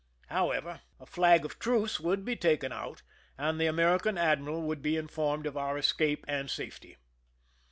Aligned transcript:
However, 0.29 0.81
a 0.99 1.05
flag 1.05 1.45
of 1.45 1.59
truce 1.59 1.99
would 1.99 2.25
be 2.25 2.35
taken 2.35 2.71
out, 2.71 3.03
and 3.37 3.61
the 3.61 3.67
American 3.67 4.17
admiral 4.17 4.63
would 4.63 4.81
be 4.81 4.97
in 4.97 5.07
formed 5.07 5.45
of 5.45 5.55
our 5.55 5.77
escape 5.77 6.25
and 6.27 6.49
safety. 6.49 6.97